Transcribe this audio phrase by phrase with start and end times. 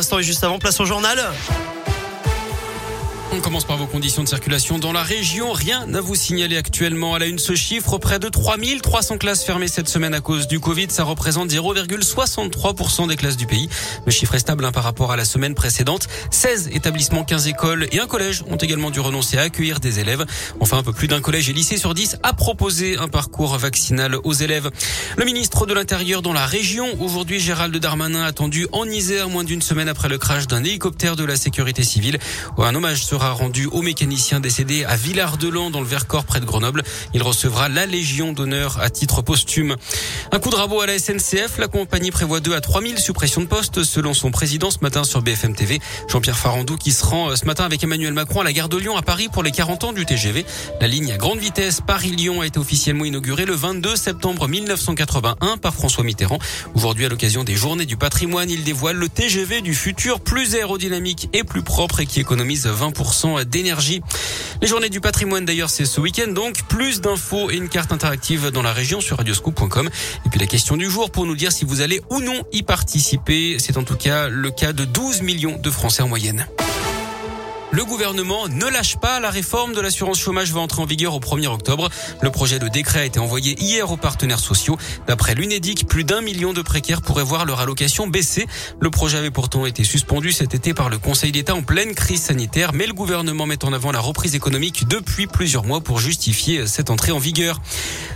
[0.00, 1.18] Instant juste avant, place au journal.
[3.30, 5.52] On commence par vos conditions de circulation dans la région.
[5.52, 7.14] Rien à vous signaler actuellement.
[7.14, 10.60] À la une, ce chiffre, près de 3300 classes fermées cette semaine à cause du
[10.60, 10.86] Covid.
[10.88, 13.68] Ça représente 0,63% des classes du pays.
[14.06, 16.08] Le chiffre est stable hein, par rapport à la semaine précédente.
[16.30, 20.24] 16 établissements, 15 écoles et un collège ont également dû renoncer à accueillir des élèves.
[20.60, 24.16] Enfin, un peu plus d'un collège et lycée sur 10 a proposé un parcours vaccinal
[24.24, 24.70] aux élèves.
[25.18, 29.62] Le ministre de l'Intérieur dans la région, aujourd'hui, Gérald Darmanin, attendu en Isère moins d'une
[29.62, 32.18] semaine après le crash d'un hélicoptère de la sécurité civile.
[32.56, 36.84] Un hommage sera rendu au mécanicien décédé à Villard-de-Lans dans le Vercors près de Grenoble.
[37.14, 39.74] Il recevra la Légion d'honneur à titre posthume.
[40.30, 41.58] Un coup de rabot à la SNCF.
[41.58, 45.20] La compagnie prévoit 2 à 3000 suppressions de postes selon son président ce matin sur
[45.20, 45.80] BFM TV.
[46.08, 48.76] Jean-Pierre Farandou qui se rend euh, ce matin avec Emmanuel Macron à la gare de
[48.76, 50.46] Lyon à Paris pour les 40 ans du TGV.
[50.80, 55.74] La ligne à grande vitesse Paris-Lyon a été officiellement inaugurée le 22 septembre 1981 par
[55.74, 56.38] François Mitterrand.
[56.76, 61.28] Aujourd'hui, à l'occasion des journées du patrimoine, il dévoile le TGV du futur plus aérodynamique
[61.32, 63.07] et plus propre et qui économise 20%
[63.44, 64.02] d'énergie.
[64.60, 68.50] Les journées du patrimoine d'ailleurs c'est ce week-end donc plus d'infos et une carte interactive
[68.50, 69.88] dans la région sur radioscoop.com
[70.26, 72.62] et puis la question du jour pour nous dire si vous allez ou non y
[72.62, 73.56] participer.
[73.58, 76.46] C'est en tout cas le cas de 12 millions de Français en moyenne.
[77.70, 79.20] Le gouvernement ne lâche pas.
[79.20, 81.90] La réforme de l'assurance chômage va entrer en vigueur au 1er octobre.
[82.22, 84.78] Le projet de décret a été envoyé hier aux partenaires sociaux.
[85.06, 88.46] D'après l'UNEDIC, plus d'un million de précaires pourraient voir leur allocation baisser.
[88.80, 92.22] Le projet avait pourtant été suspendu cet été par le Conseil d'État en pleine crise
[92.22, 96.66] sanitaire, mais le gouvernement met en avant la reprise économique depuis plusieurs mois pour justifier
[96.66, 97.60] cette entrée en vigueur.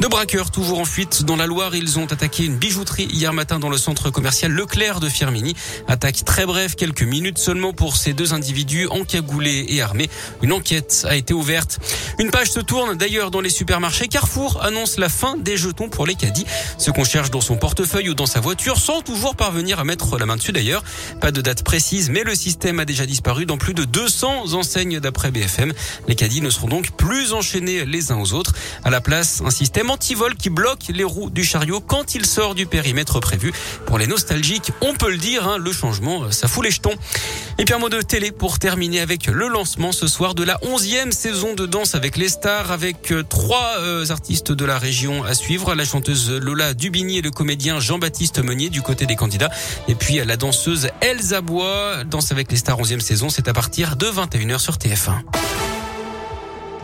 [0.00, 1.76] Deux braqueurs toujours en fuite dans la Loire.
[1.76, 5.54] Ils ont attaqué une bijouterie hier matin dans le centre commercial Leclerc de Firmini.
[5.86, 10.10] Attaque très brève, quelques minutes seulement pour ces deux individus encagoulés et armés.
[10.42, 11.78] Une enquête a été ouverte.
[12.18, 14.08] Une page se tourne d'ailleurs dans les supermarchés.
[14.08, 16.46] Carrefour annonce la fin des jetons pour les caddies.
[16.76, 20.18] Ce qu'on cherche dans son portefeuille ou dans sa voiture sans toujours parvenir à mettre
[20.18, 20.82] la main dessus d'ailleurs.
[21.20, 24.98] Pas de date précise, mais le système a déjà disparu dans plus de 200 enseignes
[24.98, 25.72] d'après BFM.
[26.08, 28.54] Les caddies ne seront donc plus enchaînés les uns aux autres.
[28.82, 32.54] À la place, un système anti-vol qui bloque les roues du chariot quand il sort
[32.54, 33.52] du périmètre prévu.
[33.86, 36.94] Pour les nostalgiques, on peut le dire, hein, le changement, ça fout les jetons.
[37.58, 40.58] Et puis un mot de télé pour terminer avec le lancement ce soir de la
[40.62, 45.24] onzième saison de Danse avec les stars, avec euh, trois euh, artistes de la région
[45.24, 49.50] à suivre, la chanteuse Lola Dubigny et le comédien Jean-Baptiste Meunier du côté des candidats,
[49.88, 52.04] et puis la danseuse Elsa Bois.
[52.04, 55.53] Danse avec les stars onzième saison, c'est à partir de 21h sur TF1.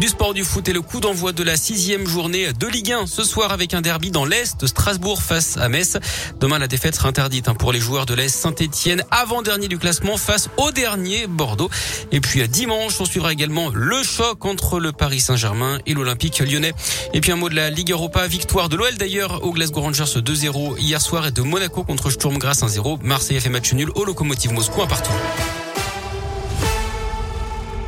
[0.00, 3.06] Du sport du foot et le coup d'envoi de la sixième journée de Ligue 1
[3.08, 5.98] ce soir avec un derby dans l'Est, Strasbourg face à Metz.
[6.38, 10.16] Demain, la défaite sera interdite hein, pour les joueurs de l'Est Saint-Etienne, avant-dernier du classement
[10.16, 11.68] face au dernier Bordeaux.
[12.12, 16.74] Et puis dimanche, on suivra également le choc entre le Paris Saint-Germain et l'Olympique lyonnais.
[17.12, 20.04] Et puis un mot de la Ligue Europa, victoire de l'OL d'ailleurs au Glasgow Rangers
[20.04, 23.00] 2-0 hier soir et de Monaco contre Sturm Graz 1-0.
[23.02, 25.10] Marseille a fait match nul au Locomotive Moscou un partout.